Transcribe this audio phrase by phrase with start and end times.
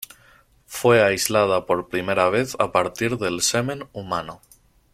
[0.65, 4.41] Fue aislada por primera vez a partir del semen humano.